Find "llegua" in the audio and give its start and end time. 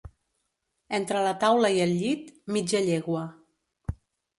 2.91-3.27